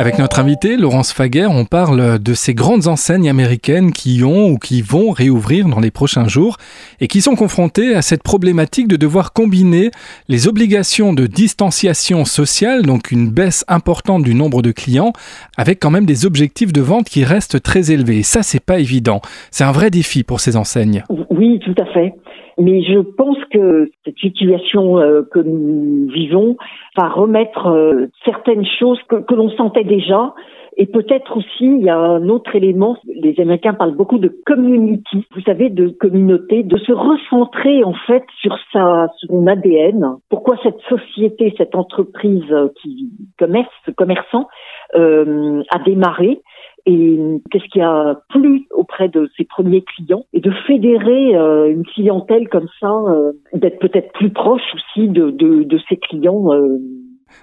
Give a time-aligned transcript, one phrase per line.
[0.00, 4.56] Avec notre invité, Laurence Faguer, on parle de ces grandes enseignes américaines qui ont ou
[4.56, 6.56] qui vont réouvrir dans les prochains jours
[7.00, 9.90] et qui sont confrontées à cette problématique de devoir combiner
[10.28, 15.12] les obligations de distanciation sociale, donc une baisse importante du nombre de clients,
[15.56, 18.18] avec quand même des objectifs de vente qui restent très élevés.
[18.18, 19.20] Et ça, c'est pas évident.
[19.50, 21.02] C'est un vrai défi pour ces enseignes.
[21.28, 22.14] Oui, tout à fait.
[22.60, 26.56] Mais je pense que cette situation euh, que nous vivons
[26.96, 30.34] va remettre euh, certaines choses que, que l'on sentait déjà.
[30.80, 35.26] Et peut-être aussi, il y a un autre élément, les Américains parlent beaucoup de community,
[35.34, 40.18] vous savez, de communauté, de se recentrer en fait sur sa, son ADN.
[40.30, 44.46] Pourquoi cette société, cette entreprise qui commerce, commerçant,
[44.94, 46.42] euh, a démarré
[46.86, 47.18] et
[47.50, 50.24] qu'est-ce qui a plu auprès de ses premiers clients?
[50.32, 55.30] Et de fédérer euh, une clientèle comme ça, euh, d'être peut-être plus proche aussi de,
[55.30, 56.46] de, de ses clients.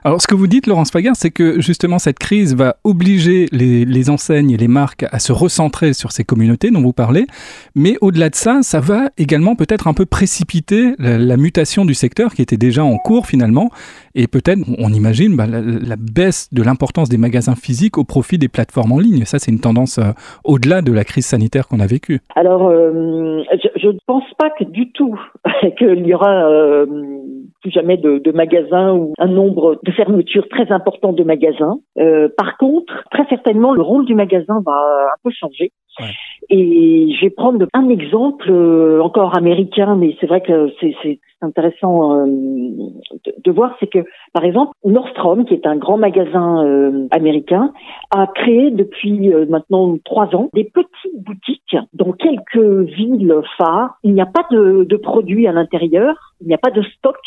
[0.04, 4.10] Alors, ce que vous dites, Laurence Fagar, c'est que justement cette crise va obliger les,
[4.10, 7.26] enseignes et les marques à se recentrer sur ces communautés dont vous parlez.
[7.74, 12.34] Mais au-delà de ça, ça va également peut-être un peu précipiter la, mutation du secteur
[12.34, 13.72] qui était déjà en cours finalement.
[14.14, 18.48] Et peut-être, on imagine, bah, la, baisse de l'importance des magasins physiques au profit des
[18.48, 19.26] plateformes en ligne.
[19.26, 20.12] Ça, c'est une tendance euh,
[20.44, 22.20] au-delà de la crise sanitaire qu'on a vécue.
[22.36, 23.42] Alors, euh,
[23.76, 25.20] je ne pense pas du tout
[25.78, 26.86] qu'il y aura euh,
[27.62, 31.80] plus jamais de magasins ou un nombre de fermetures très important de magasins.
[31.98, 35.72] Euh, par contre, très certainement, le rôle du magasin va un peu changer.
[36.00, 36.12] Ouais.
[36.50, 42.20] Et je vais prendre un exemple euh, encore américain, mais c'est vrai que c'est intéressant
[42.20, 44.00] euh, de, de, voir, c'est que
[44.34, 47.72] par exemple Nordstrom, qui est un grand magasin euh, américain,
[48.12, 53.98] a créé depuis maintenant trois ans des petites boutiques dans quelques villes phares.
[54.04, 57.18] Il n'y a pas de, de produits à l'intérieur, il n'y a pas de stock.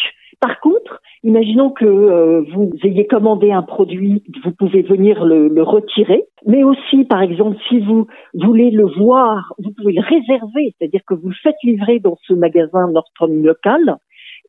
[0.41, 5.63] Par contre, imaginons que euh, vous ayez commandé un produit, vous pouvez venir le, le,
[5.63, 11.01] retirer, mais aussi, par exemple, si vous voulez le voir, vous pouvez le réserver, c'est-à-dire
[11.07, 13.97] que vous le faites livrer dans ce magasin Nordstrom local,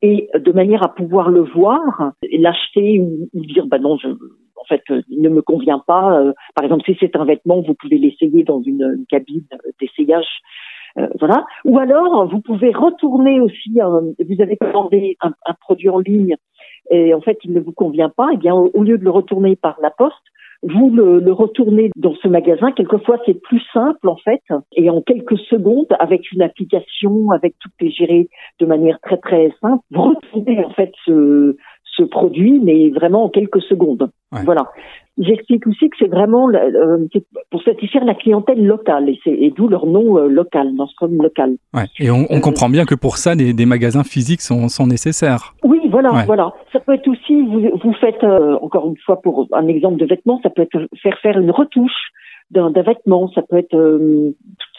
[0.02, 4.66] et de manière à pouvoir le voir, l'acheter ou, ou, dire, bah non, je, en
[4.68, 6.20] fait, il ne me convient pas.
[6.20, 9.44] Euh, par exemple, si c'est un vêtement, vous pouvez l'essayer dans une, une cabine
[9.80, 10.28] d'essayage
[10.98, 11.46] euh, voilà.
[11.66, 13.80] Ou alors, vous pouvez retourner aussi.
[13.82, 16.36] Euh, vous avez commandé un, un, produit en ligne
[16.92, 18.30] et en fait, il ne vous convient pas.
[18.34, 20.16] Eh bien, au, au lieu de le retourner par la poste,
[20.64, 22.72] vous le, le, retournez dans ce magasin.
[22.72, 24.42] Quelquefois, c'est plus simple en fait,
[24.74, 28.30] et en quelques secondes, avec une application, avec tout est géré
[28.60, 31.56] de manière très très simple, vous retournez en fait ce,
[32.00, 34.10] ce produit, mais vraiment en quelques secondes.
[34.32, 34.42] Ouais.
[34.46, 34.64] Voilà.
[35.18, 36.98] J'explique aussi que c'est vraiment euh,
[37.52, 41.58] pour satisfaire la clientèle locale, et, et d'où leur nom euh, local, Nordstrom local.
[41.74, 41.88] Ouais.
[42.00, 44.88] Et on, on euh, comprend bien que pour ça, des, des magasins physiques sont, sont,
[44.88, 45.54] nécessaires.
[45.64, 46.26] Oui, voilà, ouais.
[46.26, 46.54] voilà.
[46.72, 50.06] Ça peut être aussi, vous, vous faites, euh, encore une fois, pour un exemple de
[50.06, 52.12] vêtements, ça peut être faire faire une retouche
[52.52, 53.76] d'un vêtement, ça peut être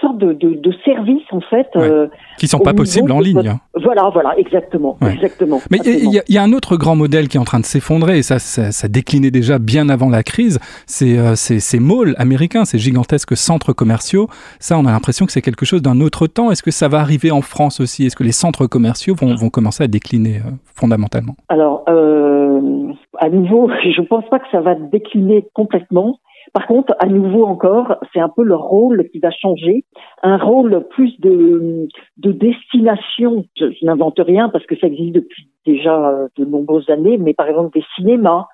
[0.00, 1.82] sortes de, de, de, services en fait ouais.
[1.82, 2.06] euh,
[2.38, 3.36] qui sont pas possibles en ligne.
[3.36, 3.84] Votre...
[3.84, 5.14] Voilà, voilà, exactement, ouais.
[5.14, 5.60] exactement.
[5.70, 8.18] Mais il y, y, a un autre grand modèle qui est en train de s'effondrer
[8.18, 10.58] et ça, ça, ça, déclinait déjà bien avant la crise.
[10.86, 14.28] C'est euh, ces malls américains, ces gigantesques centres commerciaux.
[14.58, 16.50] Ça, on a l'impression que c'est quelque chose d'un autre temps.
[16.50, 18.06] Est-ce que ça va arriver en France aussi?
[18.06, 21.36] Est-ce que les centres commerciaux vont, vont commencer à décliner euh, fondamentalement?
[21.48, 26.18] Alors, euh, à nouveau, je pense pas que ça va décliner complètement.
[26.52, 29.84] Par contre, à nouveau encore, c'est un peu leur rôle qui va changer,
[30.22, 33.44] un rôle plus de, de destination.
[33.56, 37.48] Je, je n'invente rien parce que ça existe depuis déjà de nombreuses années, mais par
[37.48, 38.46] exemple des cinémas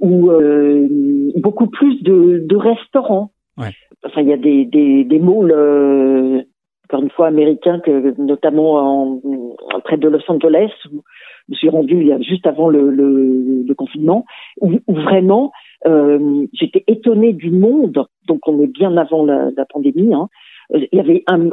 [0.00, 0.88] ou euh,
[1.36, 3.30] beaucoup plus de, de restaurants.
[3.58, 3.70] Ouais.
[4.04, 6.42] Enfin, il y a des, des, des malls, euh,
[6.86, 9.20] encore une fois américains, que, notamment en,
[9.84, 11.02] près de Los Angeles, où
[11.48, 14.24] je me suis rendu juste avant le, le, le confinement,
[14.60, 15.52] où, où vraiment
[15.86, 20.28] euh, j'étais étonnée du monde, donc on est bien avant la, pandémie, hein.
[20.70, 21.50] il y avait un,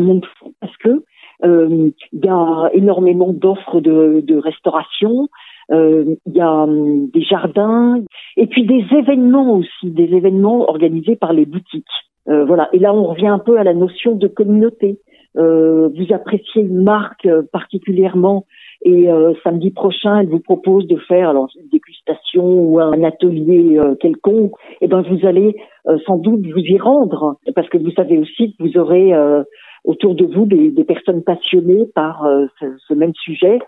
[0.00, 1.02] monde fou parce que
[1.44, 5.28] euh, il y a énormément d'offres de, restauration,
[5.72, 8.00] euh, il y a um, des jardins,
[8.36, 11.86] et puis des événements aussi, des événements organisés par les boutiques.
[12.28, 12.68] Euh, voilà.
[12.72, 14.98] Et là, on revient un peu à la notion de communauté.
[15.36, 18.46] Euh, vous appréciez une marque particulièrement
[18.84, 23.78] et euh, samedi prochain, elle vous propose de faire alors une dégustation ou un atelier
[23.78, 24.52] euh, quelconque.
[24.72, 25.56] Et eh ben vous allez
[25.88, 29.42] euh, sans doute vous y rendre parce que vous savez aussi que vous aurez euh,
[29.84, 33.58] autour de vous des, des personnes passionnées par euh, ce, ce, même sujet.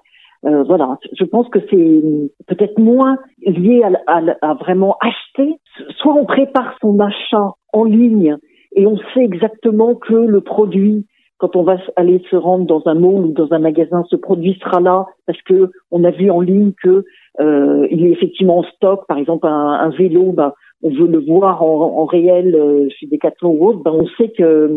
[0.43, 2.03] voilà, je pense que c'est
[2.47, 5.59] peut-être moins lié à, à, à vraiment acheter.
[5.97, 8.37] Soit on prépare son achat en ligne
[8.77, 11.07] et on sait exactement que le produit
[11.39, 14.59] quand on va aller se rendre dans un mall ou dans un magasin, ce produit
[14.63, 17.05] sera là parce que on a vu en ligne que
[17.41, 19.07] euh, il est effectivement en stock.
[19.07, 23.07] Par exemple, un, un vélo, bah, on veut le voir en, en réel euh, chez
[23.07, 24.75] Decathlon ou autre, ben on sait que euh,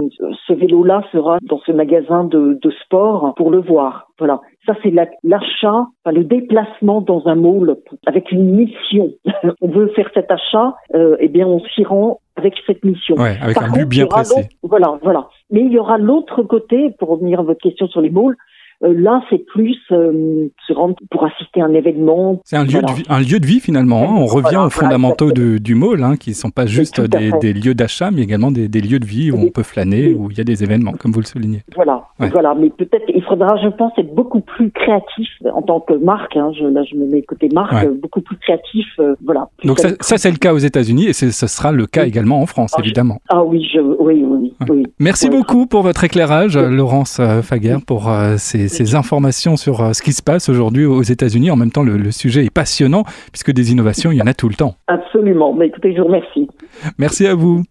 [0.47, 4.07] ce vélo-là sera dans ce magasin de, de sport pour le voir.
[4.17, 4.41] Voilà.
[4.65, 4.91] Ça, c'est
[5.23, 9.11] l'achat, enfin, le déplacement dans un mall avec une mission.
[9.61, 13.15] on veut faire cet achat, euh, eh bien, on s'y rend avec cette mission.
[13.15, 14.49] Ouais, avec un but bien précis.
[14.63, 15.27] Voilà, voilà.
[15.51, 18.35] Mais il y aura l'autre côté, pour revenir à votre question sur les malls,
[18.81, 22.39] euh, là, c'est plus euh, se rendre pour assister à un événement.
[22.45, 24.03] C'est un lieu, de vie, un lieu de vie finalement.
[24.03, 24.15] Hein.
[24.17, 27.51] On revient aux fondamentaux de, du mall, hein, qui ne sont pas juste des, des,
[27.51, 30.37] lieux d'achat, mais également des, des, lieux de vie où on peut flâner, où il
[30.37, 31.63] y a des événements, comme vous le soulignez.
[31.75, 32.55] Voilà, voilà.
[32.55, 36.37] Mais peut-être il faudra, je pense, être beaucoup plus créatif en tant que marque.
[36.37, 36.51] Hein.
[36.57, 38.87] Je, là, je me mets côté marque, beaucoup plus créatif.
[38.99, 39.49] Euh, voilà.
[39.65, 42.45] Donc ça, ça c'est le cas aux États-Unis et ce sera le cas également en
[42.45, 43.19] France, ah, évidemment.
[43.27, 44.38] Ah oui, je, oui, oui,
[44.69, 44.85] oui.
[44.99, 50.13] Merci beaucoup pour votre éclairage, Laurence Faguer, pour ces ces informations sur euh, ce qui
[50.13, 51.51] se passe aujourd'hui aux États-Unis.
[51.51, 54.33] En même temps, le, le, sujet est passionnant puisque des innovations, il y en a
[54.33, 54.75] tout le temps.
[54.87, 55.53] Absolument.
[55.53, 56.47] Mais écoutez, je vous remercie.
[56.97, 57.63] Merci à vous.